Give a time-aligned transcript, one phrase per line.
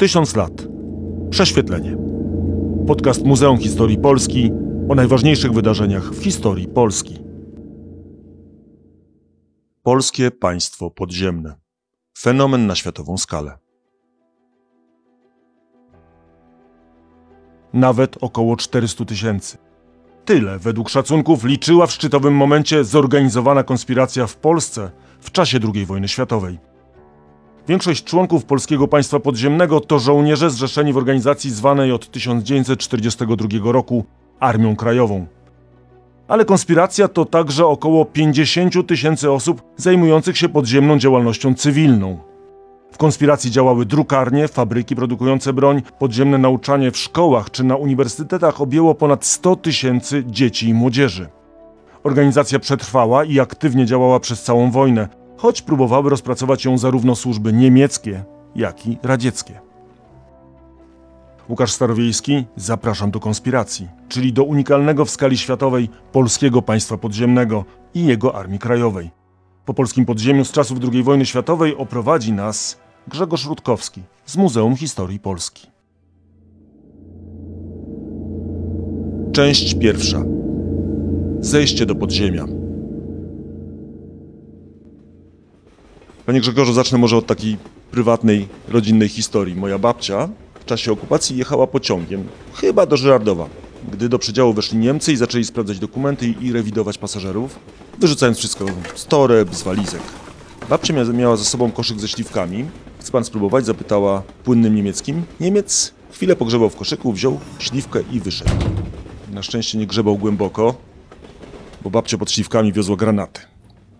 [0.00, 0.52] Tysiąc lat.
[1.30, 1.96] Prześwietlenie.
[2.86, 4.50] Podcast Muzeum Historii Polski
[4.88, 7.18] o najważniejszych wydarzeniach w historii Polski.
[9.82, 11.54] Polskie państwo podziemne.
[12.18, 13.58] Fenomen na światową skalę.
[17.72, 19.58] Nawet około 400 tysięcy.
[20.24, 24.90] Tyle, według szacunków, liczyła w szczytowym momencie zorganizowana konspiracja w Polsce
[25.20, 26.69] w czasie II wojny światowej.
[27.68, 34.04] Większość członków Polskiego Państwa Podziemnego to żołnierze zrzeszeni w organizacji zwanej od 1942 roku
[34.40, 35.26] Armią Krajową.
[36.28, 42.18] Ale konspiracja to także około 50 tysięcy osób zajmujących się podziemną działalnością cywilną.
[42.92, 48.94] W konspiracji działały drukarnie, fabryki produkujące broń, podziemne nauczanie w szkołach czy na uniwersytetach objęło
[48.94, 51.28] ponad 100 tysięcy dzieci i młodzieży.
[52.02, 55.08] Organizacja przetrwała i aktywnie działała przez całą wojnę,
[55.40, 58.24] choć próbowały rozpracować ją zarówno służby niemieckie,
[58.56, 59.60] jak i radzieckie.
[61.48, 68.04] Łukasz Starowiejski, zapraszam do konspiracji, czyli do unikalnego w skali światowej polskiego państwa podziemnego i
[68.04, 69.10] jego armii krajowej.
[69.64, 75.18] Po polskim podziemiu z czasów II wojny światowej oprowadzi nas Grzegorz Rutkowski z Muzeum Historii
[75.18, 75.66] Polski.
[79.32, 80.22] Część pierwsza.
[81.40, 82.59] Zejście do podziemia.
[86.30, 87.56] Panie Grzegorzu, zacznę może od takiej
[87.90, 89.56] prywatnej, rodzinnej historii.
[89.56, 90.28] Moja babcia
[90.60, 93.48] w czasie okupacji jechała pociągiem, chyba do Żyrardowa,
[93.92, 97.58] gdy do przedziału weszli Niemcy i zaczęli sprawdzać dokumenty i rewidować pasażerów,
[97.98, 100.00] wyrzucając wszystko z toreb, z walizek.
[100.68, 102.64] Babcia mia- miała ze sobą koszyk ze śliwkami.
[103.00, 103.66] Chce pan spróbować?
[103.66, 105.22] Zapytała płynnym niemieckim.
[105.40, 108.50] Niemiec chwilę pogrzebał w koszyku, wziął śliwkę i wyszedł.
[109.32, 110.74] Na szczęście nie grzebał głęboko,
[111.82, 113.49] bo babcia pod śliwkami wiozła granaty.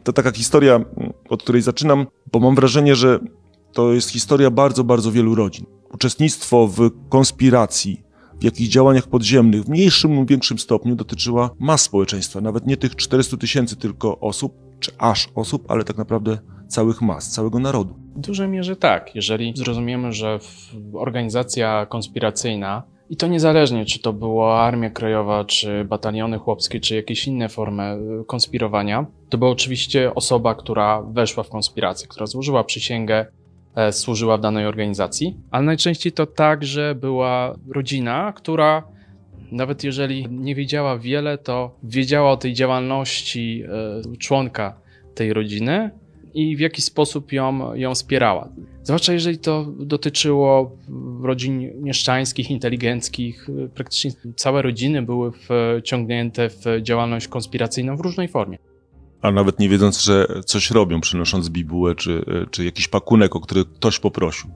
[0.04, 0.80] To taka historia,
[1.28, 3.18] od której zaczynam, bo mam wrażenie, że
[3.72, 5.66] to jest historia bardzo, bardzo wielu rodzin.
[5.94, 8.02] Uczestnictwo w konspiracji,
[8.40, 12.96] w jakichś działaniach podziemnych, w mniejszym lub większym stopniu dotyczyła mas społeczeństwa, nawet nie tych
[12.96, 17.94] 400 tysięcy tylko osób, czy aż osób, ale tak naprawdę całych mas, całego narodu.
[18.16, 19.14] W dużej mierze tak.
[19.14, 20.38] Jeżeli zrozumiemy, że
[20.92, 27.26] organizacja konspiracyjna, i to niezależnie, czy to była Armia Krajowa, czy bataliony chłopskie, czy jakieś
[27.26, 33.26] inne formy y, konspirowania, to była oczywiście osoba, która weszła w konspirację, która złożyła przysięgę,
[33.74, 38.82] e, służyła w danej organizacji, ale najczęściej to także była rodzina, która
[39.52, 43.62] nawet jeżeli nie wiedziała wiele, to wiedziała o tej działalności
[44.12, 44.80] e, członka
[45.14, 45.90] tej rodziny
[46.34, 48.48] i w jaki sposób ją, ją wspierała.
[48.82, 50.76] Zwłaszcza jeżeli to dotyczyło
[51.22, 55.32] rodzin mieszczańskich, inteligenckich, praktycznie całe rodziny były
[55.80, 58.58] wciągnięte w działalność konspiracyjną w różnej formie.
[59.22, 63.64] A nawet nie wiedząc, że coś robią, przynosząc bibułę, czy, czy jakiś pakunek, o który
[63.64, 64.50] ktoś poprosił.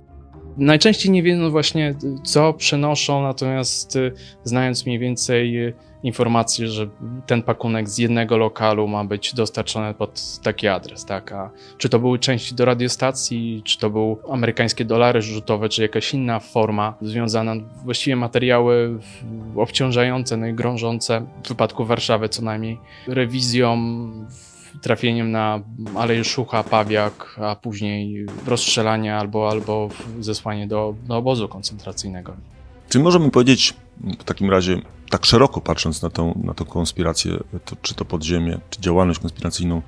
[0.56, 1.94] Najczęściej nie wiedzą właśnie,
[2.24, 4.12] co przenoszą, natomiast y,
[4.44, 6.88] znając mniej więcej y, informację, że
[7.26, 11.32] ten pakunek z jednego lokalu ma być dostarczony pod taki adres, tak?
[11.32, 16.14] A czy to były części do radiostacji, czy to były amerykańskie dolary rzutowe, czy jakaś
[16.14, 17.54] inna forma związana,
[17.84, 18.98] właściwie materiały
[19.56, 23.76] obciążające, no i grążące, w wypadku Warszawy co najmniej, rewizją,
[24.82, 25.60] trafieniem na
[25.96, 29.88] Aleję Szucha, Pawiak, a później rozstrzelanie albo, albo
[30.20, 32.36] zesłanie do, do obozu koncentracyjnego.
[32.88, 33.74] Czy możemy powiedzieć
[34.18, 34.80] w takim razie,
[35.10, 37.32] tak szeroko patrząc na tą, na tą konspirację,
[37.64, 39.82] to, czy to podziemie, czy działalność konspiracyjną,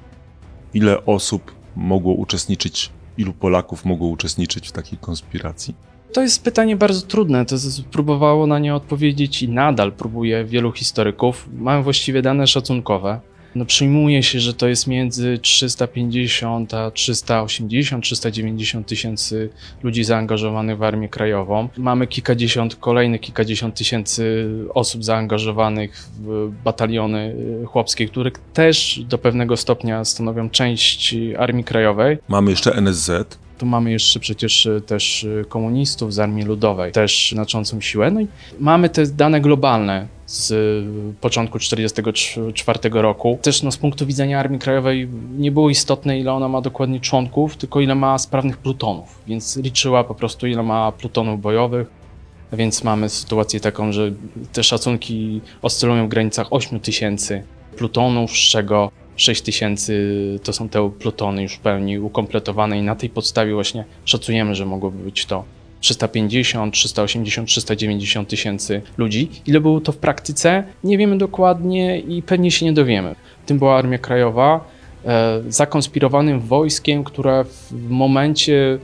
[0.74, 5.74] ile osób mogło uczestniczyć, ilu Polaków mogło uczestniczyć w takiej konspiracji?
[6.12, 7.46] To jest pytanie bardzo trudne.
[7.46, 7.56] To
[7.90, 11.48] próbowało na nie odpowiedzieć i nadal próbuje wielu historyków.
[11.58, 13.20] Mamy właściwie dane szacunkowe.
[13.56, 19.50] No, przyjmuje się, że to jest między 350 a 380, 390 tysięcy
[19.82, 21.68] ludzi zaangażowanych w Armię Krajową.
[21.76, 29.56] Mamy kilkadziesiąt, kolejnych kilkadziesiąt tysięcy osób zaangażowanych w bataliony y, chłopskie, które też do pewnego
[29.56, 32.18] stopnia stanowią część Armii Krajowej.
[32.28, 37.30] Mamy jeszcze NSZ, Tu mamy jeszcze przecież y, też y, komunistów z Armii Ludowej, też
[37.32, 38.10] znaczącą siłę.
[38.10, 38.26] No i
[38.60, 43.38] mamy te dane globalne z y, początku 1944 roku.
[43.42, 45.08] Też no, z punktu widzenia Armii Krajowej
[45.38, 49.22] nie było istotne, ile ona ma dokładnie członków, tylko ile ma sprawnych plutonów.
[49.26, 52.06] Więc liczyła po prostu, ile ma plutonów bojowych.
[52.52, 54.12] Więc mamy sytuację taką, że
[54.52, 57.42] te szacunki oscylują w granicach 8 tysięcy
[57.76, 62.94] plutonów, z czego 6 tysięcy to są te plutony już w pełni ukompletowane i na
[62.94, 65.44] tej podstawie właśnie szacujemy, że mogłoby być to
[65.80, 69.28] 350, 380, 390 tysięcy ludzi.
[69.46, 70.64] Ile było to w praktyce?
[70.84, 73.14] Nie wiemy dokładnie i pewnie się nie dowiemy.
[73.46, 74.64] Tym była Armia Krajowa,
[75.04, 78.78] e, zakonspirowanym wojskiem, które w momencie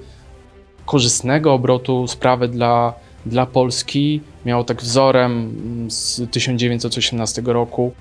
[0.87, 2.95] korzystnego obrotu sprawy dla,
[3.27, 4.21] dla Polski.
[4.47, 5.55] Miało tak wzorem
[5.91, 7.93] z 1918 roku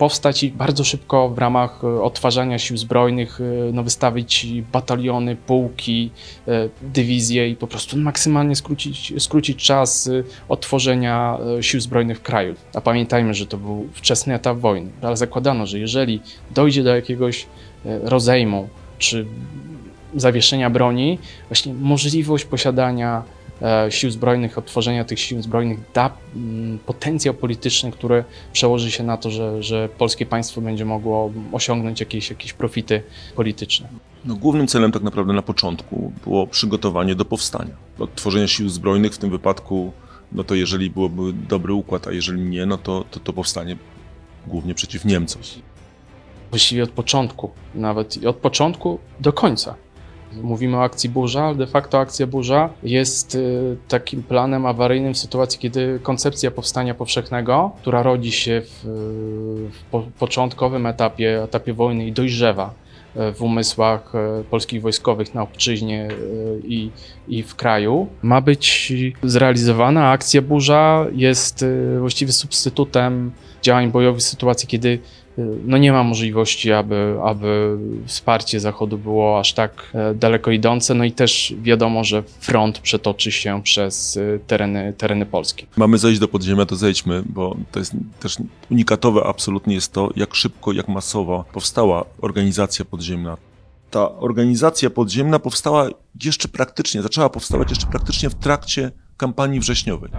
[0.00, 6.10] powstać i bardzo szybko w ramach e, odtwarzania sił zbrojnych e, no, wystawić bataliony, pułki,
[6.48, 10.10] e, dywizje i po prostu maksymalnie skrócić, skrócić czas
[10.48, 12.54] odtworzenia e, sił zbrojnych w kraju.
[12.74, 16.20] A pamiętajmy, że to był wczesny etap wojny, ale zakładano, że jeżeli
[16.50, 17.46] dojdzie do jakiegoś
[17.84, 18.68] rozejmu
[18.98, 19.26] czy
[20.16, 21.18] zawieszenia broni,
[21.48, 23.22] właśnie możliwość posiadania
[23.90, 29.30] sił zbrojnych, odtworzenia tych sił zbrojnych da mm, potencjał polityczny, który przełoży się na to,
[29.30, 33.02] że, że polskie państwo będzie mogło osiągnąć jakieś, jakieś profity
[33.36, 33.88] polityczne.
[34.24, 37.74] No, głównym celem tak naprawdę na początku było przygotowanie do powstania.
[37.98, 39.92] Odtworzenia sił zbrojnych w tym wypadku,
[40.32, 43.76] no to jeżeli byłoby dobry układ, a jeżeli nie, no to to, to powstanie
[44.46, 45.42] głównie przeciw Niemcom.
[46.50, 49.74] Właściwie od początku, nawet i od początku do końca.
[50.42, 55.18] Mówimy o akcji Burza, ale de facto akcja Burza jest y, takim planem awaryjnym w
[55.18, 58.84] sytuacji, kiedy koncepcja powstania powszechnego, która rodzi się w,
[59.72, 62.74] w po, początkowym etapie, etapie wojny i dojrzewa
[63.16, 66.90] y, w umysłach y, polskich wojskowych na obczyźnie y, i,
[67.28, 68.92] i w kraju, ma być
[69.22, 70.10] zrealizowana.
[70.10, 73.32] Akcja Burza jest y, właściwie substytutem
[73.62, 75.00] działań bojowych w sytuacji, kiedy y,
[75.64, 80.94] no nie ma możliwości, aby, aby wsparcie Zachodu było aż tak e, daleko idące.
[80.94, 85.66] No i też wiadomo, że front przetoczy się przez y, tereny, tereny polskie.
[85.76, 88.36] Mamy zejść do podziemia, to zejdźmy, bo to jest też
[88.70, 93.36] unikatowe absolutnie jest to, jak szybko, jak masowo powstała organizacja podziemna.
[93.90, 95.88] Ta organizacja podziemna powstała
[96.24, 100.10] jeszcze praktycznie, zaczęła powstawać jeszcze praktycznie w trakcie kampanii wrześniowej.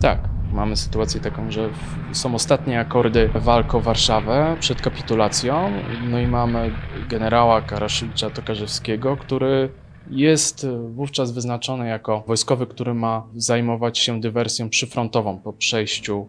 [0.00, 0.18] Tak,
[0.52, 1.68] mamy sytuację taką, że
[2.12, 5.70] są ostatnie akordy walk o Warszawę przed kapitulacją,
[6.10, 6.70] no i mamy
[7.08, 9.68] generała Karaszewicza Tokarzewskiego, który
[10.10, 16.26] jest e, wówczas wyznaczony jako wojskowy, który ma zajmować się dywersją przyfrontową po przejściu,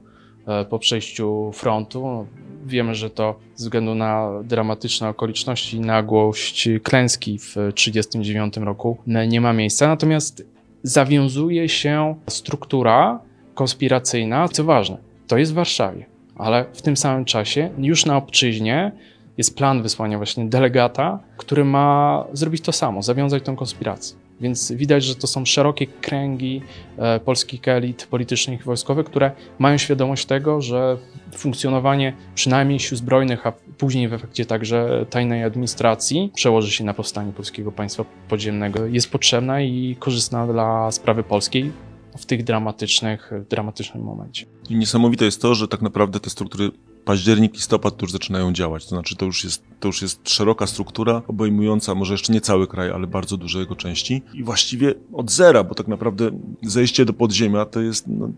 [0.48, 2.28] e, po przejściu frontu.
[2.66, 9.42] Wiemy, że to ze względu na dramatyczne okoliczności, nagłość klęski w 1939 roku n- nie
[9.42, 9.88] ma miejsca.
[9.88, 10.46] Natomiast
[10.84, 13.20] zawiązuje się struktura
[13.58, 16.06] konspiracyjna, co ważne, to jest w Warszawie,
[16.36, 18.92] ale w tym samym czasie już na obczyźnie
[19.38, 24.18] jest plan wysłania właśnie delegata, który ma zrobić to samo, zawiązać tą konspirację.
[24.42, 26.62] Więc widać, że to są szerokie kręgi
[26.98, 30.98] e, polskich elit politycznych i wojskowych, które mają świadomość tego, że
[31.36, 37.32] funkcjonowanie przynajmniej sił zbrojnych, a później w efekcie także tajnej administracji przełoży się na powstanie
[37.32, 41.72] polskiego państwa podziemnego, jest potrzebna i korzystna dla sprawy polskiej
[42.18, 44.46] w tych dramatycznych, w dramatycznym momencie.
[44.70, 46.72] I niesamowite jest to, że tak naprawdę te struktury
[47.06, 48.84] październik, listopad to już zaczynają działać.
[48.84, 52.68] To znaczy to już jest, to już jest szeroka struktura, obejmująca może jeszcze nie cały
[52.68, 54.22] kraj, ale bardzo duże jego części.
[54.34, 56.32] I właściwie od zera, bo tak naprawdę
[56.64, 58.08] zejście do podziemia to jest...
[58.08, 58.30] No,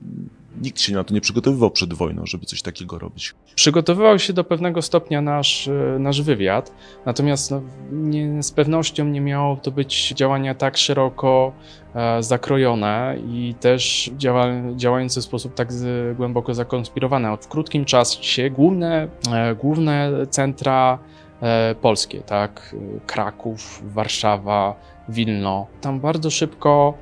[0.61, 3.33] nikt się na to nie przygotowywał przed wojną, żeby coś takiego robić.
[3.56, 6.71] Przygotowywał się do pewnego stopnia nasz, e, nasz wywiad,
[7.06, 7.61] natomiast no,
[7.91, 11.51] nie, z pewnością nie miało to być działania tak szeroko
[11.95, 14.45] e, zakrojone i też działa,
[14.75, 17.38] działające w sposób tak z, głęboko zakonspirowane.
[17.38, 21.00] W krótkim czasie główne, e, główne centra
[21.41, 22.75] e, polskie, tak,
[23.06, 24.75] Kraków, Warszawa,
[25.09, 26.94] Wilno, tam bardzo szybko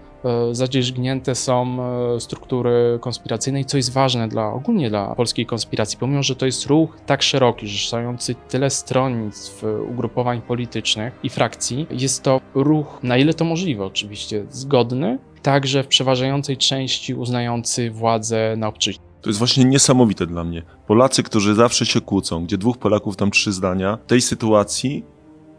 [0.51, 1.77] zadzierzgnięte są
[2.15, 6.45] e, struktury konspiracyjne i co jest ważne dla ogólnie dla polskiej konspiracji, pomimo że to
[6.45, 12.99] jest ruch tak szeroki, zrzeszający tyle stronnictw, e, ugrupowań politycznych i frakcji, jest to ruch,
[13.03, 19.05] na ile to możliwe oczywiście, zgodny, także w przeważającej części uznający władzę na obczyźnie.
[19.21, 20.63] To jest właśnie niesamowite dla mnie.
[20.87, 25.03] Polacy, którzy zawsze się kłócą, gdzie dwóch Polaków tam trzy zdania, w tej sytuacji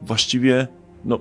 [0.02, 0.68] właściwie
[1.04, 1.18] no,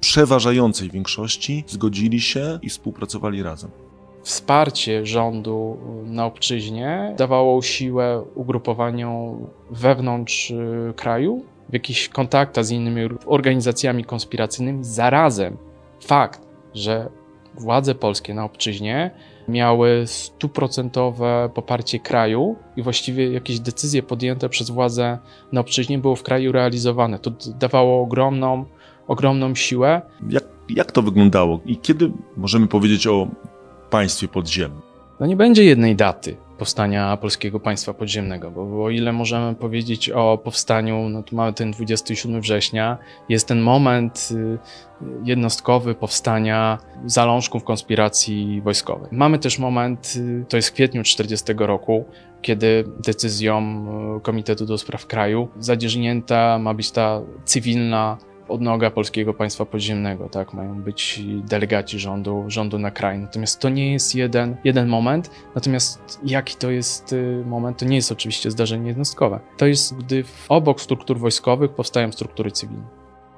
[0.00, 3.70] przeważającej większości zgodzili się i współpracowali razem.
[4.22, 13.08] Wsparcie rządu na obczyźnie dawało siłę ugrupowaniom wewnątrz y, kraju, w jakichś kontaktach z innymi
[13.26, 14.84] organizacjami konspiracyjnymi.
[14.84, 15.56] Zarazem
[16.00, 16.40] fakt,
[16.74, 17.08] że
[17.54, 19.10] władze polskie na obczyźnie
[19.48, 25.18] miały stuprocentowe poparcie kraju i właściwie jakieś decyzje podjęte przez władze
[25.52, 27.18] na obczyźnie było w kraju realizowane.
[27.18, 28.64] To dawało ogromną,
[29.06, 33.28] ogromną siłę Jak, jak to wyglądało i kiedy możemy powiedzieć o
[33.90, 34.82] państwie podziemnym?
[35.20, 40.10] No nie będzie jednej daty powstania polskiego państwa podziemnego, bo, bo o ile możemy powiedzieć
[40.10, 44.58] o powstaniu, no to mamy ten 27 września, jest ten moment y,
[45.24, 49.08] jednostkowy powstania zalążków konspiracji wojskowej.
[49.12, 52.04] Mamy też moment, y, to jest w kwietniu 40 roku,
[52.42, 59.64] kiedy decyzją y, Komitetu do Spraw Kraju zadzierzgnięta ma być ta cywilna odnoga polskiego państwa
[59.64, 60.54] podziemnego, tak?
[60.54, 63.18] Mają być delegaci rządu, rządu na kraj.
[63.18, 65.30] Natomiast to nie jest jeden, jeden moment.
[65.54, 69.40] Natomiast jaki to jest y, moment, to nie jest oczywiście zdarzenie jednostkowe.
[69.56, 72.86] To jest, gdy obok struktur wojskowych powstają struktury cywilne.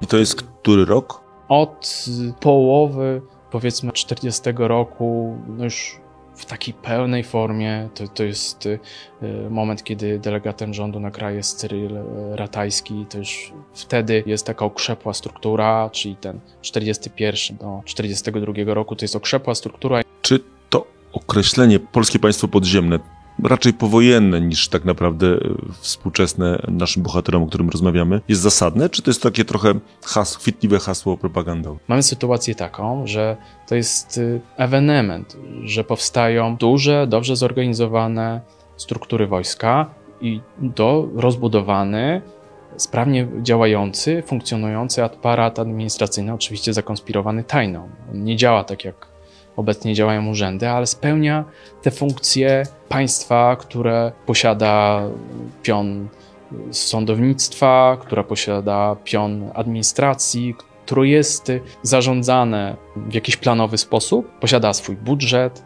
[0.01, 1.23] I to jest który rok?
[1.49, 2.05] Od
[2.39, 3.21] połowy,
[3.51, 5.99] powiedzmy, 40 roku, no już
[6.37, 8.79] w takiej pełnej formie, to, to jest y,
[9.49, 12.03] moment, kiedy delegatem rządu na kraj jest Cyryl y,
[12.35, 19.05] Ratajski, to już wtedy jest taka okrzepła struktura, czyli ten 41 do 42 roku, to
[19.05, 20.01] jest okrzepła struktura.
[20.21, 20.39] Czy
[20.69, 22.99] to określenie polskie państwo podziemne,
[23.43, 25.39] raczej powojenne niż tak naprawdę e,
[25.81, 28.89] współczesne naszym bohaterom, o którym rozmawiamy, jest zasadne?
[28.89, 29.73] Czy to jest takie trochę
[30.05, 31.79] hasło, chwytliwe hasło propagandowe?
[31.87, 38.41] Mamy sytuację taką, że to jest y, ewenement, że powstają duże, dobrze zorganizowane
[38.77, 39.85] struktury wojska
[40.21, 42.21] i do rozbudowany,
[42.77, 47.89] sprawnie działający, funkcjonujący aparat administracyjny, oczywiście zakonspirowany tajną.
[48.11, 49.16] On nie działa tak jak
[49.57, 51.45] obecnie działają urzędy, ale spełnia
[51.81, 55.01] te funkcje państwa, które posiada
[55.63, 56.07] pion
[56.71, 65.63] sądownictwa, która posiada pion administracji, które jest zarządzane w jakiś planowy sposób, posiada swój budżet.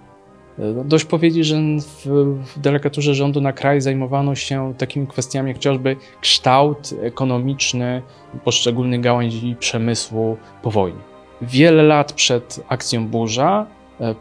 [0.57, 1.57] No, Dość powiedzieć, że
[2.05, 8.01] w, delegaturze rządu na kraj zajmowano się takimi kwestiami jak chociażby kształt ekonomiczny
[8.43, 10.99] poszczególnych gałęzi przemysłu po wojnie.
[11.41, 13.67] Wiele lat przed akcją Burza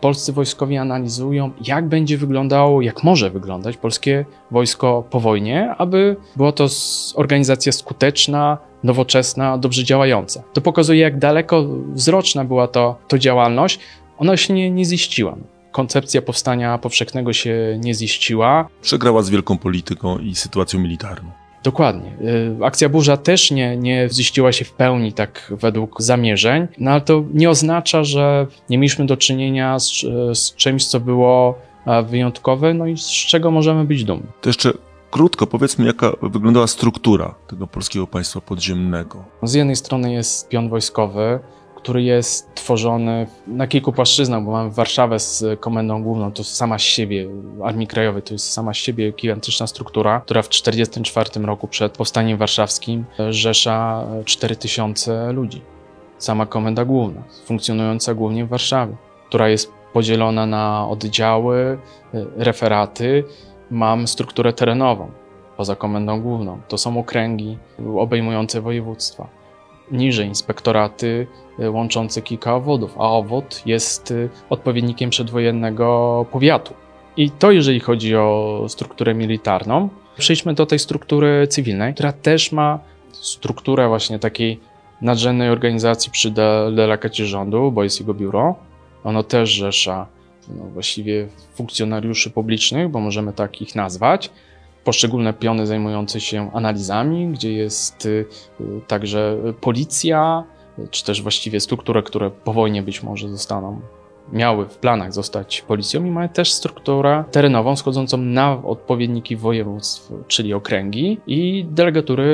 [0.01, 6.53] polscy wojskowi analizują, jak będzie wyglądało, jak może wyglądać polskie wojsko po wojnie, aby była
[6.53, 6.67] to
[7.15, 10.43] organizacja skuteczna, nowoczesna, dobrze działająca.
[10.53, 13.79] To pokazuje, jak daleko wzroczna była to, to działalność.
[14.19, 15.37] Ona się nie, nie ziściła.
[15.73, 18.69] Koncepcja powstania powszechnego się nie ziściła.
[18.83, 21.31] Przegrała z wielką polityką i sytuacją militarną.
[21.63, 22.13] Dokładnie.
[22.61, 27.01] Y, Akcja Burza też nie, nie ziściła się w pełni tak według zamierzeń, no ale
[27.01, 29.91] to nie oznacza, że nie mieliśmy do czynienia z,
[30.39, 34.27] z czymś, co było e, wyjątkowe, no i z czego możemy być dumni.
[34.41, 34.73] To jeszcze
[35.11, 39.25] krótko powiedzmy, jaka wyglądała struktura tego polskiego państwa podziemnego.
[39.43, 41.39] Z jednej strony jest pion wojskowy,
[41.83, 46.83] który jest tworzony na kilku płaszczyznach, bo mamy Warszawę z komendą główną, to sama z
[46.83, 47.29] siebie,
[47.65, 52.39] Armii Krajowej, to jest sama z siebie gigantyczna struktura, która w 1944 roku przed powstaniem
[52.39, 55.63] warszawskim rzesza 4000 ludzi.
[56.19, 58.97] Sama komenda główna, funkcjonująca głównie w Warszawie,
[59.29, 61.79] która jest podzielona na oddziały,
[62.15, 63.25] y, referaty.
[63.71, 65.11] Mam strukturę terenową
[65.57, 66.61] poza komendą główną.
[66.69, 67.59] To są okręgi
[67.97, 69.40] obejmujące województwa
[69.91, 71.27] niżej inspektoraty
[71.61, 76.75] y, łączące kilka obwodów, a obwód jest y, odpowiednikiem przedwojennego powiatu.
[77.17, 79.89] I to jeżeli chodzi o strukturę militarną.
[80.19, 82.79] Przejdźmy do tej struktury cywilnej, która też ma
[83.13, 84.61] strukturę właśnie takiej
[85.03, 88.55] nadrzędnej organizacji przy de- rządu, bo jest jego biuro.
[89.05, 90.07] Ono też rzesza
[90.49, 94.31] no, właściwie funkcjonariuszy publicznych, bo możemy tak ich nazwać.
[94.85, 98.27] Poszczególne piony zajmujące się analizami, gdzie jest y,
[98.87, 100.45] także policja,
[100.91, 103.81] czy też właściwie struktury, które po wojnie być może zostaną,
[104.33, 110.55] miały w planach zostać policją i mają też strukturę terenową schodzącą na odpowiedniki województw, czyli
[110.55, 112.25] okręgi i delegatury,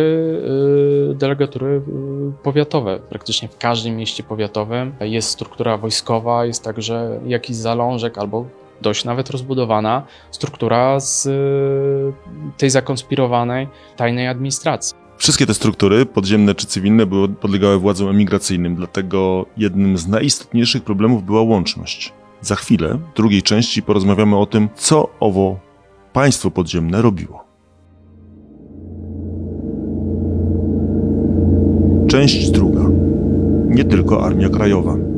[1.10, 2.98] y, delegatury y, powiatowe.
[3.08, 8.46] Praktycznie w każdym mieście powiatowym jest struktura wojskowa, jest także jakiś zalążek albo
[8.82, 11.32] dość nawet rozbudowana struktura z y,
[12.56, 14.96] tej zakonspirowanej tajnej administracji.
[15.18, 21.24] Wszystkie te struktury, podziemne czy cywilne, były, podlegały władzom emigracyjnym, dlatego jednym z najistotniejszych problemów
[21.24, 22.12] była łączność.
[22.40, 25.58] Za chwilę, w drugiej części, porozmawiamy o tym, co owo
[26.12, 27.44] państwo podziemne robiło.
[32.08, 32.80] Część druga.
[33.66, 35.15] Nie tylko Armia Krajowa.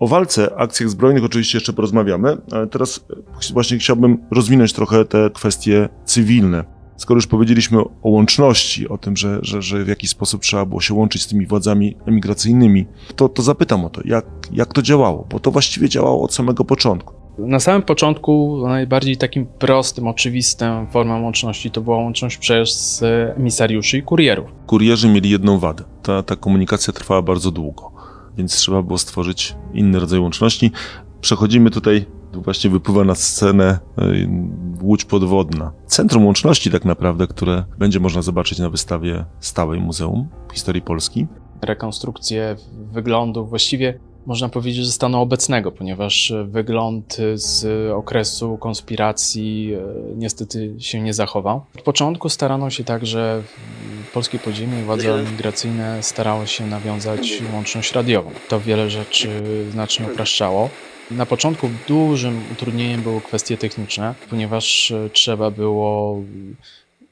[0.00, 3.04] O walce, akcjach zbrojnych oczywiście jeszcze porozmawiamy, ale teraz
[3.50, 6.64] e, właśnie chciałbym rozwinąć trochę te kwestie cywilne.
[6.96, 10.80] Skoro już powiedzieliśmy o łączności, o tym, że, że, że w jakiś sposób trzeba było
[10.80, 12.86] się łączyć z tymi władzami emigracyjnymi,
[13.16, 16.64] to, to zapytam o to, jak, jak to działało, bo to właściwie działało od samego
[16.64, 17.14] początku.
[17.38, 23.98] Na samym początku najbardziej takim prostym, oczywistym formą łączności to była łączność przez e, emisariuszy
[23.98, 24.50] i kurierów.
[24.66, 25.84] Kurierzy mieli jedną wadę.
[26.02, 27.92] Ta, ta komunikacja trwała bardzo długo,
[28.36, 30.70] więc trzeba było stworzyć inny rodzaj łączności.
[31.20, 34.28] Przechodzimy tutaj, tu właśnie wypływa na scenę y,
[34.82, 35.72] łódź podwodna.
[35.86, 41.26] Centrum łączności tak naprawdę, które będzie można zobaczyć na wystawie stałej Muzeum Historii Polski.
[41.62, 42.56] Rekonstrukcje
[42.92, 49.80] wyglądu właściwie można powiedzieć ze stanu obecnego, ponieważ wygląd z okresu konspiracji e,
[50.16, 51.64] niestety się nie zachował.
[51.76, 53.42] Od początku starano się także
[54.14, 58.30] polskie podziemie i władze migracyjne starały się nawiązać łączność radiową.
[58.48, 59.28] To wiele rzeczy
[59.70, 60.70] znacznie upraszczało.
[61.10, 66.22] Na początku dużym utrudnieniem były kwestie techniczne, ponieważ e, trzeba było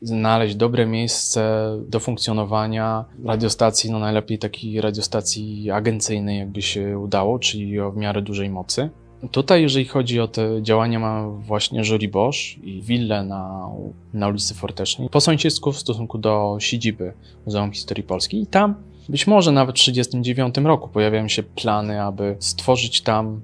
[0.02, 7.80] znaleźć dobre miejsce do funkcjonowania radiostacji, no najlepiej takiej radiostacji agencyjnej, jakby się udało, czyli
[7.80, 8.90] o w miarę dużej mocy.
[9.30, 13.68] Tutaj, jeżeli chodzi o te działania, mamy właśnie Jury Bosch i willę na,
[14.14, 17.12] na ulicy Fortecznej, po sąsiedzku w stosunku do siedziby
[17.46, 18.42] Muzeum Historii Polski.
[18.42, 18.74] I tam,
[19.08, 23.40] być może nawet w 1939 roku, pojawiają się plany, aby stworzyć tam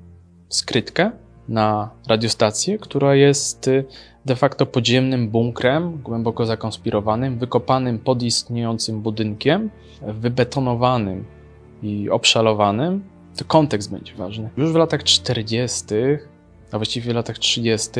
[0.48, 1.10] skrytkę
[1.48, 3.84] na radiostację, która jest y,
[4.28, 9.70] de facto podziemnym bunkrem, głęboko zakonspirowanym, wykopanym pod istniejącym budynkiem,
[10.02, 11.24] wybetonowanym
[11.82, 13.04] i obszalowanym.
[13.36, 14.50] To kontekst będzie ważny.
[14.56, 15.84] Już w latach 40.,
[16.72, 17.90] a właściwie w latach 30.,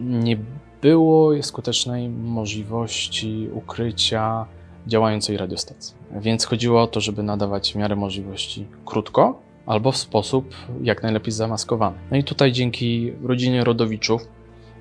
[0.00, 0.38] nie
[0.82, 4.46] było skutecznej możliwości ukrycia
[4.86, 5.94] działającej radiostacji.
[6.20, 11.32] Więc chodziło o to, żeby nadawać w miarę możliwości krótko, albo w sposób jak najlepiej
[11.32, 11.96] zamaskowany.
[12.10, 14.22] No i tutaj dzięki rodzinie Rodowiczów,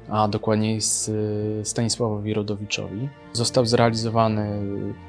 [0.10, 1.12] a dokładniej z
[1.68, 4.62] Stanisławowi Rodowiczowi, został zrealizowany,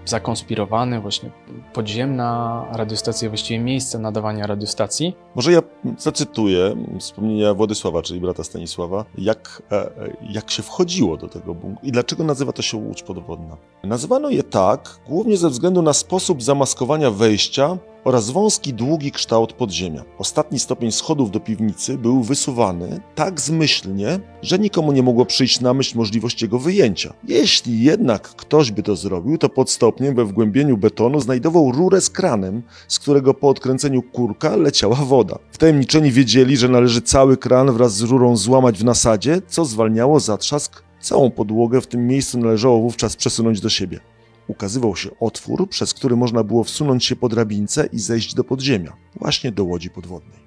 [0.05, 1.31] zakonspirowany właśnie
[1.73, 5.17] podziemna radiostacja, właściwie miejsce nadawania radiostacji.
[5.35, 5.63] Może ja
[5.99, 9.91] zacytuję wspomnienia Władysława, czyli brata Stanisława, jak, e,
[10.31, 13.57] jak się wchodziło do tego bunkru i dlaczego nazywa to się Łódź Podwodna.
[13.85, 20.05] Nazywano je tak głównie ze względu na sposób zamaskowania wejścia oraz wąski, długi kształt podziemia.
[20.19, 25.75] Ostatni stopień schodów do piwnicy był wysuwany tak zmyślnie, że nikomu nie mogło przyjść na
[25.75, 27.15] myśl możliwość jego wyjęcia.
[27.29, 32.11] Jeśli jednak ktoś by to zrobił, to pod stopniem we wgłębieniu betonu znajdował rurę z
[32.11, 35.39] kranem, z którego po odkręceniu kurka leciała woda.
[35.53, 40.83] Wtajemniczeni wiedzieli, że należy cały kran wraz z rurą złamać w nasadzie, co zwalniało zatrzask.
[41.01, 44.14] Całą podłogę w tym miejscu należało wówczas przesunąć do siebie
[44.49, 48.93] ukazywał się otwór, przez który można było wsunąć się po drabince i zejść do podziemia,
[49.17, 50.45] właśnie do łodzi podwodnej.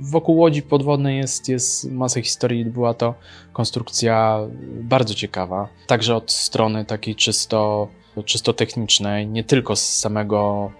[0.00, 2.64] Wokół łodzi podwodnej jest, jest masa historii.
[2.64, 3.14] Była to
[3.52, 4.38] konstrukcja
[4.82, 7.88] bardzo ciekawa, także od strony takiej czysto,
[8.24, 10.70] czysto technicznej, nie tylko z samego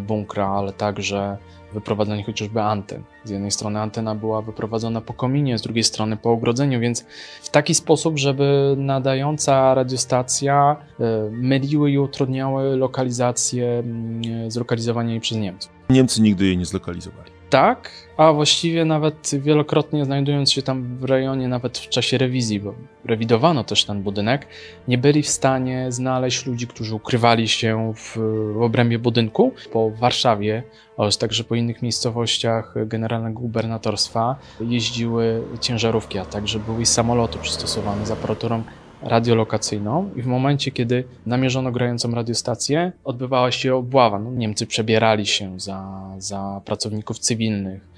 [0.00, 1.36] bunkra, ale także
[1.72, 3.02] wyprowadzenie chociażby anten.
[3.24, 7.04] Z jednej strony antena była wyprowadzona po kominie, z drugiej strony po ogrodzeniu, więc
[7.42, 15.38] w taki sposób, żeby nadająca radiostacja e, myliły i utrudniały lokalizację, mm, zlokalizowanie jej przez
[15.38, 15.72] Niemców.
[15.90, 17.39] Niemcy nigdy jej nie zlokalizowali.
[17.50, 22.74] Tak, a właściwie nawet wielokrotnie znajdując się tam w rejonie, nawet w czasie rewizji, bo
[23.04, 24.46] rewidowano też ten budynek,
[24.88, 28.18] nie byli w stanie znaleźć ludzi, którzy ukrywali się w,
[28.54, 29.52] w obrębie budynku.
[29.72, 30.62] Po Warszawie
[30.96, 38.10] oraz także po innych miejscowościach generalnego gubernatorstwa jeździły ciężarówki, a także były samoloty przystosowane z
[38.10, 38.62] aparaturą
[39.02, 44.18] radiolokacyjną i w momencie, kiedy namierzono grającą radiostację, odbywała się obława.
[44.18, 47.88] No, Niemcy przebierali się za, za pracowników cywilnych,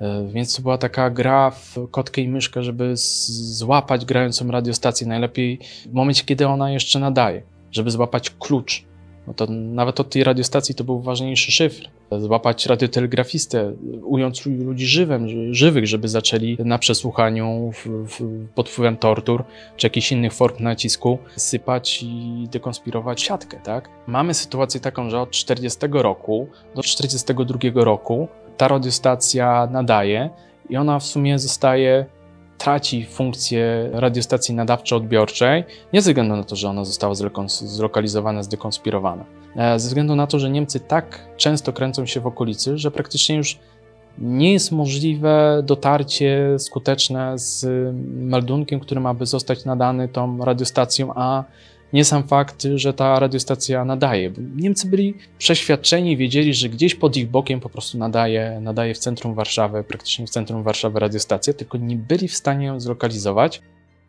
[0.00, 5.58] e, więc to była taka gra w kotkę i myszkę, żeby złapać grającą radiostację najlepiej
[5.86, 8.84] w momencie, kiedy ona jeszcze nadaje, żeby złapać klucz.
[9.26, 11.88] No to nawet od tej radiostacji to był ważniejszy szyfr.
[12.18, 19.44] Złapać radiotelegrafistę, ując ludzi żywym, żywych, żeby zaczęli na przesłuchaniu w, w, pod wpływem tortur
[19.76, 23.88] czy jakichś innych form nacisku sypać i dekonspirować siatkę, tak?
[24.06, 30.30] Mamy sytuację taką, że od 40 roku do 42 roku ta radiostacja nadaje
[30.70, 32.06] i ona w sumie zostaje,
[32.64, 37.14] traci funkcję radiostacji nadawczo-odbiorczej, nie ze względu na to, że ona została
[37.48, 39.24] zlokalizowana, zdekonspirowana,
[39.56, 43.36] e, ze względu na to, że Niemcy tak często kręcą się w okolicy, że praktycznie
[43.36, 43.58] już
[44.18, 47.66] nie jest możliwe dotarcie skuteczne z
[48.14, 51.44] meldunkiem, który ma by zostać nadany tą radiostacją, a
[51.94, 54.32] nie sam fakt, że ta radiostacja nadaje.
[54.56, 59.34] Niemcy byli przeświadczeni, wiedzieli, że gdzieś pod ich bokiem po prostu nadaje, nadaje w centrum
[59.34, 63.62] Warszawy, praktycznie w centrum Warszawy radiostacja, tylko nie byli w stanie ją zlokalizować.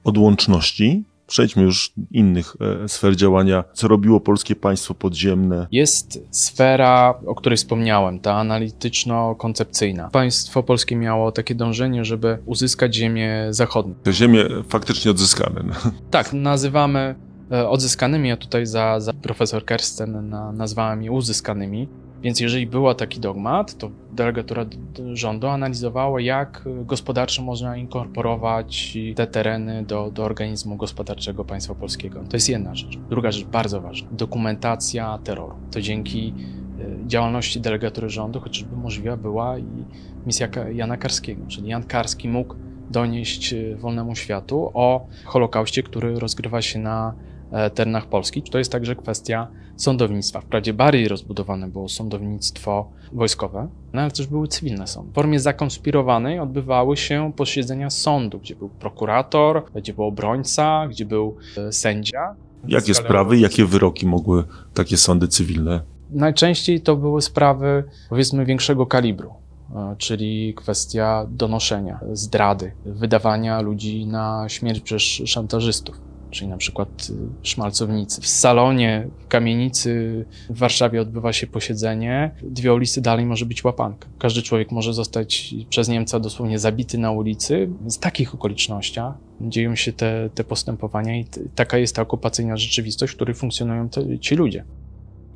[0.04, 5.67] Od łączności przejdźmy już do innych e, sfer działania, co robiło polskie państwo podziemne.
[5.71, 10.10] Jest sfera, o której wspomniałem, ta analityczno-koncepcyjna.
[10.10, 13.95] Państwo polskie miało takie dążenie, żeby uzyskać ziemię zachodnią.
[14.04, 15.63] Te ziemie faktycznie odzyskane.
[15.67, 15.91] no.
[16.12, 17.15] Tak, nazywamy
[17.49, 21.88] odzyskanymi, a tutaj za, za profesor Kersten na, nazwałem je uzyskanymi.
[22.25, 24.65] Więc jeżeli był taki dogmat, to delegatura
[25.13, 32.23] rządu analizowała, jak e, gospodarczo można inkorporować te tereny do, do organizmu gospodarczego państwa polskiego.
[32.29, 32.97] To jest jedna rzecz.
[33.10, 35.55] Druga rzecz, bardzo ważna, dokumentacja terroru.
[35.71, 36.34] To dzięki
[36.79, 39.86] e, działalności delegatury rządu chociażby możliwa była i
[40.25, 42.55] misja Jana Karskiego, czyli Jan Karski mógł
[42.89, 47.35] donieść e, wolnemu światu o Holokauście, który rozgrywa się na e,
[47.73, 48.41] terenach Polski.
[48.41, 50.41] To jest także kwestia sądownictwa.
[50.41, 55.12] Wprawdzie bardziej rozbudowane było sądownictwo wojskowe, no ale też były cywilne sądy.
[55.12, 61.36] W formie zakonspirowanej odbywały się posiedzenia sądu, gdzie był prokurator, gdzie był obrońca, gdzie był
[61.58, 62.36] e, sędzia.
[62.67, 65.81] Jakie sprawy, jakie wyroki mogły takie sądy cywilne?
[66.12, 69.34] Najczęściej to były sprawy, powiedzmy, większego kalibru,
[69.75, 75.95] e, czyli kwestia donoszenia, zdrady, wydawania ludzi na śmierć przez szantażystów,
[76.36, 78.21] czyli na przykład y, szmalcownicy.
[78.21, 84.08] W salonie, w kamienicy w Warszawie odbywa się posiedzenie, dwie ulicy dalej może być łapanka.
[84.19, 87.69] Każdy człowiek może zostać przez Niemca dosłownie zabity na ulicy.
[87.82, 93.15] W takich okolicznościach dzieją się te, te postępowania i taka jest ta okupacyjna rzeczywistość, w
[93.15, 94.63] której funkcjonują te, ci ludzie.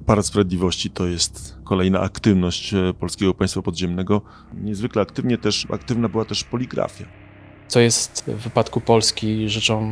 [0.01, 4.21] Aparat Sprawiedliwości to jest kolejna aktywność e, Polskiego Państwa Podziemnego.
[4.53, 7.05] Niezwykle aktywnie też, aktywna była też poligrafia.
[7.69, 9.89] Co jest w wypadku Polski rzeczą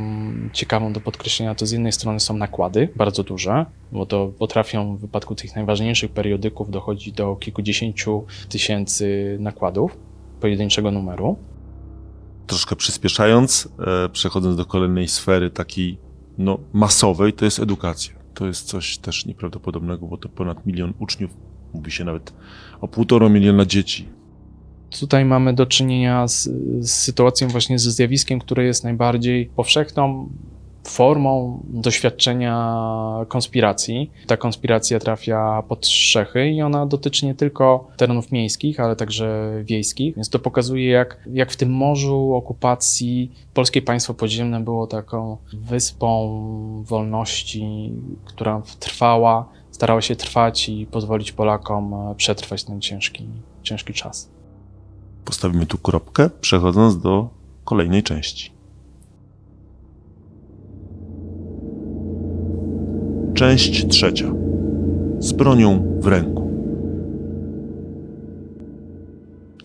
[0.53, 4.99] ciekawą do podkreślenia, to z jednej strony są nakłady bardzo duże, bo to potrafią w
[4.99, 9.97] wypadku tych najważniejszych periodyków dochodzić do kilkudziesięciu tysięcy nakładów
[10.41, 11.37] pojedynczego numeru.
[12.47, 13.69] Troszkę przyspieszając,
[14.05, 15.97] e, przechodząc do kolejnej sfery takiej
[16.37, 18.15] no, masowej, to jest edukacja.
[18.33, 21.31] To jest coś też nieprawdopodobnego, bo to ponad milion uczniów,
[21.73, 22.33] mówi się nawet
[22.81, 24.16] o półtora miliona dzieci.
[24.99, 30.29] Tutaj mamy do czynienia z, z sytuacją właśnie ze zjawiskiem, które jest najbardziej powszechną
[30.89, 32.77] formą doświadczenia
[33.27, 34.11] konspiracji.
[34.27, 40.15] Ta konspiracja trafia pod strzechy i ona dotyczy nie tylko terenów miejskich, ale także wiejskich,
[40.15, 46.37] więc to pokazuje, jak, jak w tym morzu okupacji polskie państwo podziemne było taką wyspą
[46.85, 47.91] wolności,
[48.25, 53.27] która trwała, starała się trwać i pozwolić Polakom e, przetrwać ten ciężki,
[53.63, 54.36] ciężki czas.
[55.27, 57.29] Postawimy tu kropkę, przechodząc do
[57.65, 58.51] kolejnej części.
[63.33, 64.31] Część trzecia.
[65.19, 66.36] Z bronią w ręku.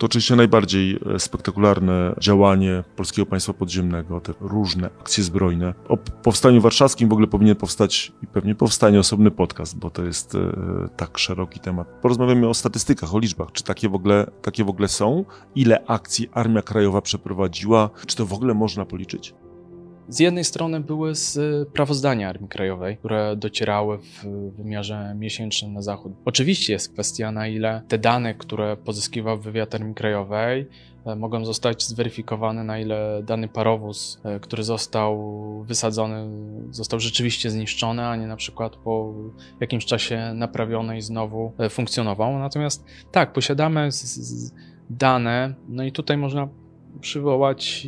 [0.03, 5.73] To oczywiście najbardziej e, spektakularne działanie Polskiego Państwa Podziemnego, te różne akcje zbrojne.
[5.87, 10.35] O powstaniu warszawskim w ogóle powinien powstać i pewnie powstanie osobny podcast, bo to jest
[10.35, 10.39] e,
[10.97, 11.87] tak szeroki temat.
[12.01, 13.51] Porozmawiamy o statystykach, o liczbach.
[13.51, 15.25] Czy takie w ogóle, takie w ogóle są?
[15.55, 17.89] Ile akcji Armia Krajowa przeprowadziła?
[18.07, 19.33] Czy to w ogóle można policzyć?
[20.07, 24.25] Z jednej strony były sprawozdania Armii Krajowej, które docierały w
[24.57, 26.13] wymiarze miesięcznym na zachód.
[26.25, 30.67] Oczywiście jest kwestia, na ile te dane, które pozyskiwał wywiad Armii Krajowej,
[31.05, 36.29] e, mogą zostać zweryfikowane, na ile dany parowóz, e, który został wysadzony,
[36.71, 39.13] został rzeczywiście zniszczony, a nie na przykład po
[39.59, 42.39] jakimś czasie naprawiony i znowu e, funkcjonował.
[42.39, 43.89] Natomiast tak, posiadamy
[44.89, 46.47] dane, no i tutaj można
[47.01, 47.87] przywołać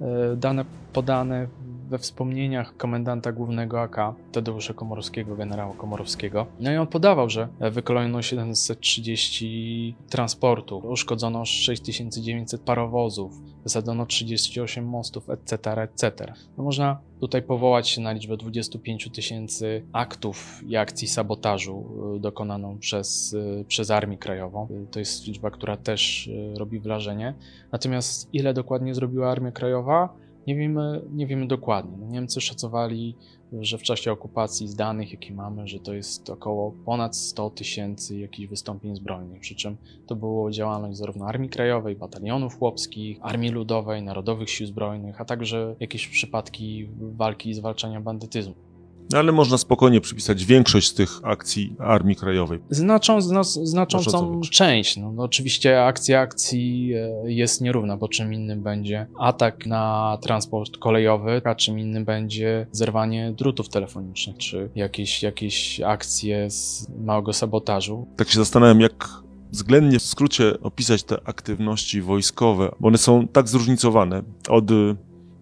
[0.00, 1.46] e, dane podane
[1.90, 3.96] we wspomnieniach komendanta głównego AK
[4.32, 6.46] Tadeusza Komorowskiego, generała Komorowskiego.
[6.60, 15.82] No i on podawał, że wykolejono 730 transportów, uszkodzono 6900 parowozów, wysadzono 38 mostów, etc.,
[15.82, 16.32] etc.
[16.58, 21.84] No można tutaj powołać się na liczbę 25 tysięcy aktów i akcji sabotażu
[22.16, 24.68] y, dokonaną przez, y, przez Armię Krajową.
[24.70, 27.34] Y, To jest liczba, która też robi wrażenie.
[27.72, 30.08] Natomiast ile dokładnie zrobiła Armia Krajowa?
[30.46, 31.96] Nie wiemy, nie wiemy dokładnie.
[32.00, 33.14] No, Niemcy szacowali,
[33.52, 38.18] że w czasie okupacji z danych, jakie mamy, że to jest około ponad 100 tysięcy
[38.18, 39.76] jakichś wystąpień zbrojnych, przy czym
[40.06, 45.74] to było działalność zarówno Armii Krajowej, batalionów chłopskich, Armii Ludowej, Narodowych Sił Zbrojnych, a także
[45.80, 48.69] jakieś przypadki walki i zwalczania bandytyzmu.
[49.12, 52.58] No, ale można spokojnie przypisać większość z tych akcji Armii Krajowej.
[52.70, 54.96] Znaczą, zna, znaczącą część.
[54.96, 60.76] No, no, oczywiście akcja akcji e, jest nierówna, bo czym innym będzie atak na transport
[60.76, 68.06] kolejowy, a czym innym będzie zerwanie drutów telefonicznych, czy jakieś, jakieś akcje z małego sabotażu.
[68.16, 69.08] Tak się zastanawiam, jak
[69.52, 74.64] względnie w skrócie opisać te aktywności wojskowe, bo one są tak zróżnicowane od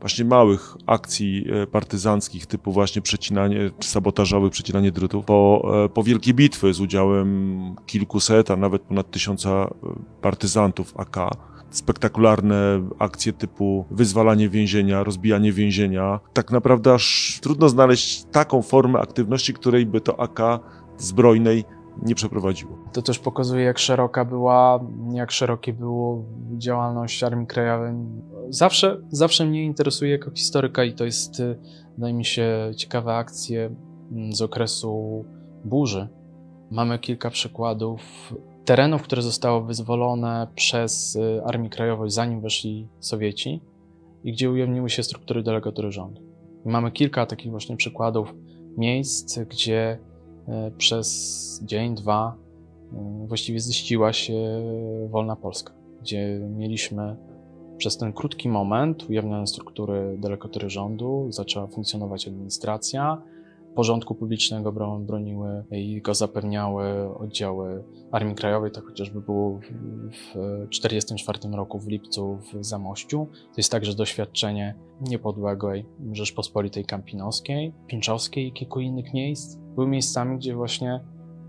[0.01, 6.03] właśnie małych akcji e, partyzanckich typu właśnie przecinanie, czy sabotażowych, przecinanie drutów, po, e, po
[6.03, 9.69] wielkie bitwy z udziałem kilkuset, a nawet ponad tysiąca e,
[10.23, 11.17] partyzantów AK.
[11.71, 16.21] Spektakularne akcje typu wyzwalanie więzienia, rozbijanie więzienia.
[16.33, 20.41] Tak naprawdę aż trudno znaleźć taką formę aktywności, której by to AK
[20.99, 21.65] zbrojnej
[22.03, 22.79] nie przeprowadziło.
[22.93, 24.81] To też pokazuje, jak szeroka była,
[25.13, 26.25] jak szerokie było
[26.57, 27.95] działalność Armii Krajowej.
[28.49, 31.59] Zawsze, zawsze mnie interesuje jako historyka i to jest, y,
[31.95, 33.71] wydaje mi się, ciekawe akcje
[34.13, 35.25] mm, z okresu
[35.65, 36.09] burzy.
[36.71, 38.01] Mamy kilka przykładów
[38.65, 43.61] terenów, które zostały wyzwolone przez y, Armię Krajową, zanim weszli Sowieci
[44.25, 46.23] i gdzie ujawniły się struktury delegatury rządu.
[46.67, 48.35] I mamy kilka takich właśnie przykładów
[48.77, 49.99] miejsc, gdzie
[50.79, 52.37] przez dzień, dwa
[52.93, 54.63] e, właściwie ziściła się
[55.11, 57.17] wolna Polska, gdzie mieliśmy
[57.77, 63.23] przez ten krótki moment ujawnione struktury delegatury rządu, zaczęła funkcjonować administracja,
[63.79, 69.61] porządku publicznego bro- broniły i go zapewniały oddziały Armii Krajowej, tak chociażby było
[70.13, 70.33] w
[70.71, 73.27] 1944 roku w lipcu w Zamościu.
[73.33, 79.59] To jest także doświadczenie niepodległej Rzeczpospolitej Kampinoskiej, Pińczowskiej i kilku innych miejsc.
[79.79, 81.01] Były miejscami, gdzie właśnie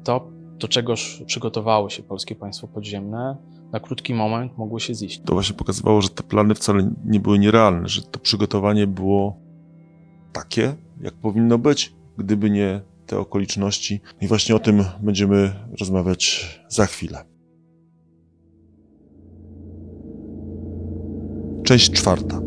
[0.04, 3.38] to, do czegoż przygotowało się polskie państwo podziemne,
[3.72, 5.22] na krótki moment mogło się ziść.
[5.26, 9.38] To właśnie pokazywało, że te plany wcale nie były nierealne, że to przygotowanie było
[10.32, 14.02] takie, jak powinno być, gdyby nie te okoliczności.
[14.22, 17.26] I właśnie o tym będziemy rozmawiać za chwilę.
[21.64, 22.42] Część czwarta.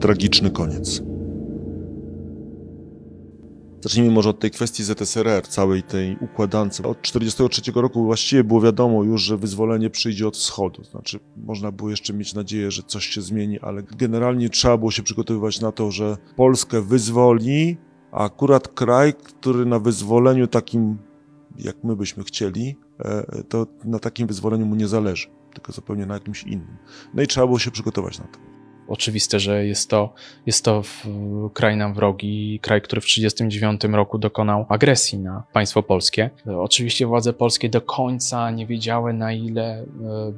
[0.00, 1.09] Tragiczny koniec.
[3.80, 6.82] Zacznijmy może od tej kwestii ZSRR, całej tej układance.
[6.82, 10.84] Od 1943 roku właściwie było wiadomo już, że wyzwolenie przyjdzie od wschodu.
[10.84, 15.02] Znaczy, można było jeszcze mieć nadzieję, że coś się zmieni, ale generalnie trzeba było się
[15.02, 17.76] przygotowywać na to, że Polskę wyzwoli,
[18.12, 20.98] a akurat kraj, który na wyzwoleniu takim,
[21.58, 26.14] jak my byśmy chcieli, e, to na takim wyzwoleniu mu nie zależy, tylko zupełnie na
[26.14, 26.76] jakimś innym.
[27.14, 28.59] No i trzeba było się przygotować na to.
[28.90, 30.12] Oczywiste, że jest to,
[30.46, 30.82] jest to
[31.54, 36.30] kraj nam wrogi, kraj, który w 1939 roku dokonał agresji na państwo polskie.
[36.58, 39.86] Oczywiście władze polskie do końca nie wiedziały, na ile e,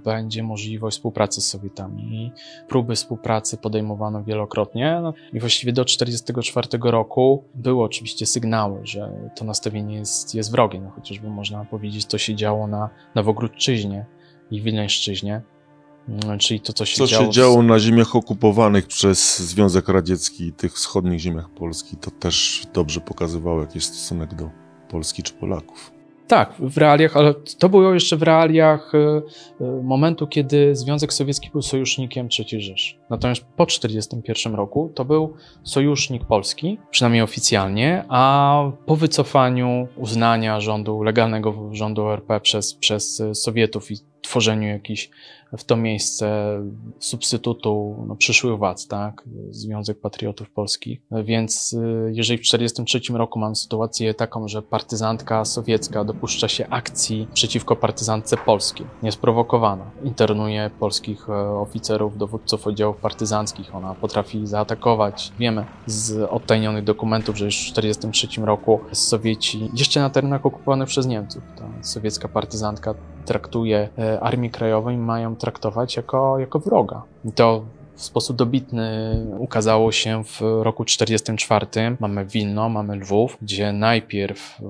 [0.04, 2.32] będzie możliwość współpracy z Sowietami.
[2.68, 9.44] Próby współpracy podejmowano wielokrotnie no, i właściwie do 1944 roku były oczywiście sygnały, że to
[9.44, 10.80] nastawienie jest, jest wrogie.
[10.80, 14.06] No, chociażby można powiedzieć, to się działo na Nowogródczyźnie
[14.50, 15.42] i Wilneńszczyźnie.
[16.08, 20.46] Mm, Czyli to, co się Co działo się działo na ziemiach okupowanych przez Związek Radziecki
[20.46, 24.50] i tych wschodnich ziemiach Polski, to też dobrze pokazywało, jaki jest stosunek do
[24.88, 25.92] Polski czy Polaków.
[26.26, 29.22] Tak, w realiach, ale to było jeszcze w realiach e,
[29.60, 32.94] e, momentu, kiedy Związek Sowiecki był sojusznikiem III Rzeszy.
[33.10, 41.02] Natomiast po 1941 roku to był sojusznik Polski, przynajmniej oficjalnie, a po wycofaniu uznania rządu,
[41.02, 45.11] legalnego rządu RP przez, przez Sowietów i tworzeniu jakichś
[45.58, 46.58] w to miejsce
[46.98, 49.22] substytutu no, przyszłych władz, tak?
[49.50, 51.00] Związek Patriotów Polskich.
[51.24, 57.28] Więc y, jeżeli w 1943 roku mamy sytuację taką, że partyzantka sowiecka dopuszcza się akcji
[57.35, 65.32] przeciwko partyzantce polskiej, niesprowokowana, internuje polskich e, oficerów, dowódców oddziałów partyzanckich, ona potrafi zaatakować.
[65.38, 71.06] Wiemy z odtajnionych dokumentów, że już w 1943 roku Sowieci, jeszcze na terenach okupowanych przez
[71.06, 77.02] Niemców, ta sowiecka partyzantka traktuje e, Armię Krajową i mają traktować jako, jako wroga.
[77.35, 81.66] To w sposób dobitny ukazało się w roku 44.
[82.00, 84.64] Mamy Wilno, mamy Lwów, gdzie najpierw e,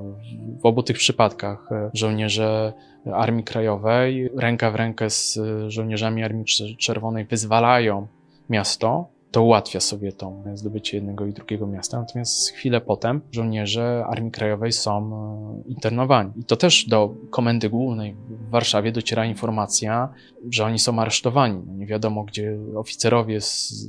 [0.61, 2.73] w obu tych przypadkach e, żołnierze
[3.13, 5.39] Armii Krajowej ręka w rękę z
[5.69, 8.07] żołnierzami Armii Czer- Czerwonej wyzwalają
[8.51, 9.07] miasto.
[9.33, 15.11] To ułatwia Sowietom zdobycie jednego i drugiego miasta, natomiast chwilę potem żołnierze Armii Krajowej są
[15.67, 16.33] e, internowani.
[16.37, 20.09] I to też do Komendy Głównej w Warszawie dociera informacja,
[20.51, 21.63] że oni są aresztowani.
[21.67, 23.89] No Nie wiadomo, gdzie oficerowie, z,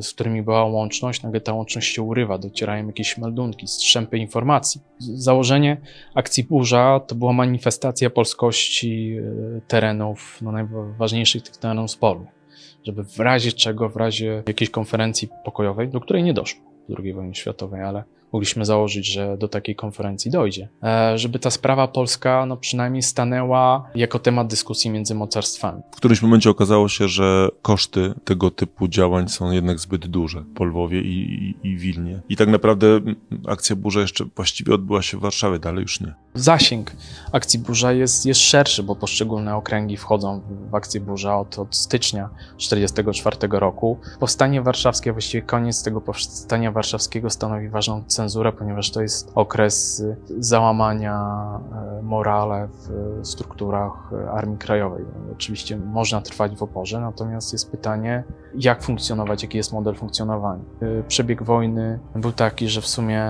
[0.00, 4.80] z którymi była łączność, nagle ta łączność się urywa, docierają jakieś meldunki, strzępy informacji.
[4.98, 5.80] Założenie
[6.14, 12.41] akcji Burza to była manifestacja polskości e, terenów, no najważniejszych tych terenów spornych
[12.84, 17.12] żeby w razie czego, w razie jakiejś konferencji pokojowej, do której nie doszło w II
[17.12, 22.46] wojnie światowej, ale mogliśmy założyć, że do takiej konferencji dojdzie, e, żeby ta sprawa polska
[22.46, 25.82] no przynajmniej stanęła jako temat dyskusji między mocarstwami.
[25.92, 30.64] W którymś momencie okazało się, że koszty tego typu działań są jednak zbyt duże po
[30.64, 32.20] Lwowie i, i, i Wilnie.
[32.28, 33.00] I tak naprawdę
[33.46, 36.14] akcja Burza jeszcze właściwie odbyła się w Warszawie, dalej już nie.
[36.34, 36.92] Zasięg
[37.32, 40.40] akcji Burza jest, jest szerszy, bo poszczególne okręgi wchodzą
[40.70, 43.98] w, akcję Burza od, od stycznia 1944 roku.
[44.20, 50.16] Powstanie warszawskie, właściwie koniec tego powstania warszawskiego stanowi ważną cenzurę, ponieważ to jest okres y,
[50.38, 51.20] załamania
[51.98, 55.04] e, morale w strukturach e, Armii Krajowej.
[55.32, 60.62] Oczywiście można trwać w oporze, natomiast jest pytanie, jak funkcjonować, jaki jest model funkcjonowania.
[60.82, 63.26] Y, Przebieg wojny był taki, że w sumie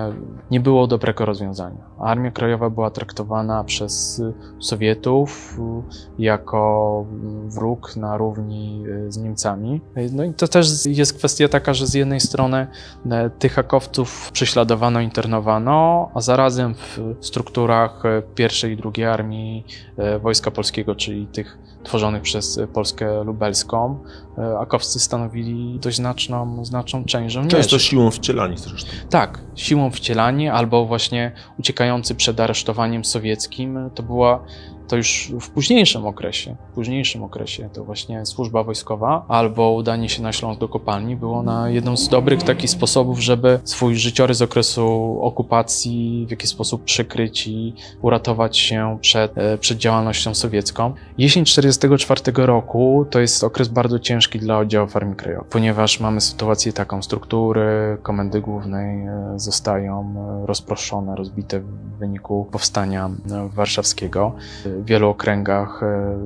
[0.51, 1.81] nie było dobrego rozwiązania.
[1.99, 4.23] Armia Krajowa była traktowana przez
[4.61, 7.05] Sowietów y, jako
[7.47, 9.81] wróg na równi y, z Niemcami.
[10.13, 12.67] No i to też jest kwestia taka, że z jednej strony
[13.39, 18.03] tych hakowców prześladowano internowano, a zarazem w strukturach
[18.35, 19.67] pierwszej i drugiej armii
[20.23, 23.99] Wojska Polskiego, czyli tych tworzonych przez e, Polskę Lubelską,
[24.39, 27.57] e, akowscy stanowili dość znaczną, znaczną część żołnierzy.
[27.57, 28.91] Często siłą wcielani zresztą.
[29.11, 33.91] Tak, siłą wcielani albo właśnie uciekający przed aresztowaniem sowieckim.
[33.95, 34.45] To była
[34.93, 40.23] to już w późniejszym okresie, w późniejszym okresie to właśnie służba wojskowa albo udanie się
[40.23, 45.19] na Śląsk do kopalni było na jedną z dobrych takich sposobów, żeby swój życiorys okresu
[45.23, 50.95] okupacji w jakiś sposób przykryć i uratować się przed, e, przed działalnością sowiecką.
[51.19, 56.73] Jesień 1944 roku to jest okres bardzo ciężki dla oddziałów Armii Krajowej, ponieważ mamy sytuację
[56.73, 63.11] taką, struktury komendy głównej e, zostają e, rozproszone, rozbite w wyniku powstania
[63.55, 64.33] warszawskiego.
[64.83, 66.19] W wielu okręgach e,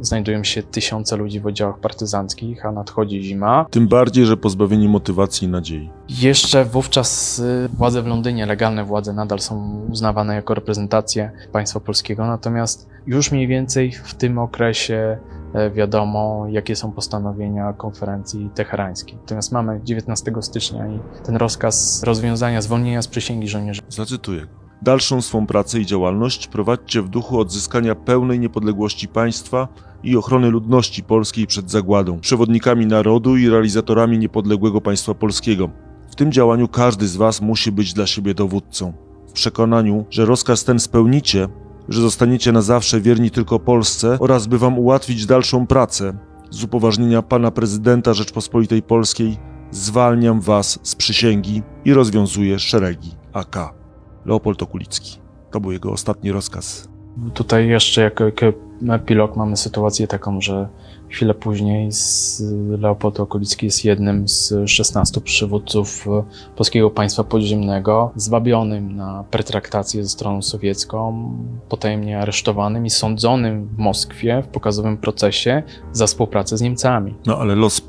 [0.00, 3.66] znajdują się tysiące ludzi w oddziałach partyzanckich, a nadchodzi zima.
[3.70, 5.90] Tym bardziej, że pozbawieni motywacji i nadziei.
[6.08, 12.26] Jeszcze wówczas y, władze w Londynie, legalne władze nadal są uznawane jako reprezentacje państwa polskiego,
[12.26, 15.18] natomiast już mniej więcej w tym okresie
[15.54, 19.18] e, wiadomo, jakie są postanowienia konferencji teherańskiej.
[19.20, 24.46] Natomiast mamy 19 stycznia i ten rozkaz rozwiązania zwolnienia z przysięgi żołnierzy Zacytuję.
[24.82, 29.68] Dalszą swą pracę i działalność prowadźcie w duchu odzyskania pełnej niepodległości państwa
[30.02, 35.70] i ochrony ludności polskiej przed zagładą, przewodnikami narodu i realizatorami niepodległego państwa polskiego.
[36.10, 38.92] W tym działaniu każdy z Was musi być dla siebie dowódcą.
[39.28, 41.48] W przekonaniu, że rozkaz ten spełnicie,
[41.88, 46.18] że zostaniecie na zawsze wierni tylko Polsce oraz by Wam ułatwić dalszą pracę,
[46.50, 49.36] z upoważnienia Pana Prezydenta Rzeczpospolitej Polskiej
[49.70, 53.85] zwalniam Was z przysięgi i rozwiązuję szeregi AK.
[54.26, 55.18] Leopold Okulicki.
[55.50, 56.88] To był jego ostatni rozkaz.
[57.34, 58.46] Tutaj jeszcze jako, jako
[58.92, 60.68] epilog mamy sytuację taką, że
[61.08, 62.42] chwilę później z
[62.80, 66.22] Leopold Okulicki jest jednym z 16 przywódców e,
[66.56, 71.30] polskiego państwa podziemnego, zwabionym na pertraktację ze stroną sowiecką,
[71.68, 77.14] potajemnie aresztowanym i sądzonym w Moskwie w pokazowym procesie za współpracę z Niemcami.
[77.26, 77.82] No ale los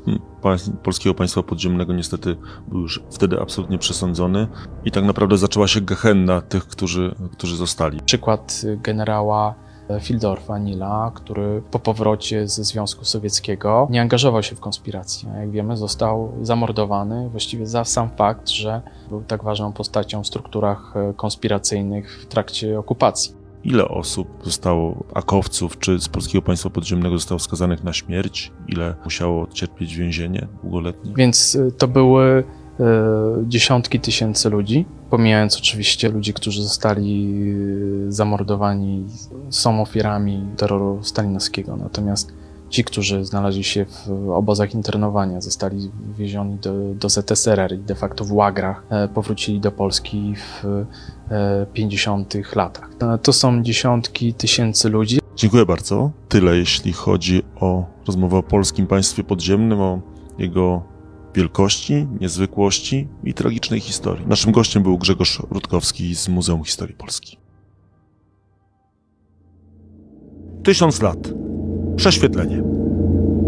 [0.82, 2.36] polskiego państwa podziemnego niestety
[2.68, 4.46] był już wtedy absolutnie przesądzony
[4.84, 8.00] i tak naprawdę zaczęła się gehenna tych, którzy, którzy zostali.
[8.00, 9.54] Przykład generała
[10.00, 15.28] Fildorfa Nila, który po powrocie ze Związku Sowieckiego nie angażował się w konspirację.
[15.40, 20.96] Jak wiemy, został zamordowany właściwie za sam fakt, że był tak ważną postacią w strukturach
[20.96, 23.38] e, konspiracyjnych w trakcie okupacji.
[23.64, 28.52] Ile osób zostało akowców czy z polskiego państwa podziemnego zostało skazanych na śmierć?
[28.68, 31.12] Ile musiało odcierpieć więzienie długoletnie?
[31.16, 32.57] Więc y, to były e,
[33.46, 37.34] dziesiątki tysięcy ludzi, pomijając oczywiście ludzi, którzy zostali
[38.08, 39.04] y, zamordowani,
[39.50, 41.76] są ofiarami terroru stalinowskiego.
[41.76, 42.32] Natomiast
[42.70, 48.24] ci, którzy znaleźli się w obozach internowania, zostali wywiezioni do, do ZSRR i de facto
[48.24, 50.64] w łagrach e, powrócili do Polski w
[51.30, 52.34] e, 50.
[52.56, 52.90] latach.
[53.02, 55.18] E, To są dziesiątki tysięcy ludzi.
[55.36, 56.10] Dziękuję bardzo.
[56.28, 60.00] Tyle jeśli chodzi o rozmowę o polskim państwie podziemnym, o
[60.38, 60.82] jego
[61.34, 64.26] wielkości, niezwykłości i tragicznej historii.
[64.26, 67.38] Naszym gościem był Grzegorz Rutkowski z Muzeum Historii Polski.
[70.62, 71.32] Tysiąc lat.
[71.96, 72.62] Prześwietlenie.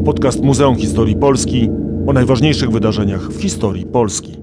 [0.04, 1.70] Podcast Muzeum Historii Polski
[2.06, 4.39] o najważniejszych wydarzeniach w historii Polski.